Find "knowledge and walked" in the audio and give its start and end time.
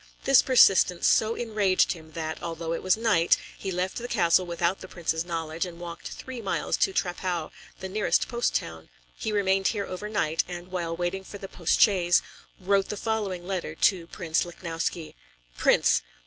5.23-6.07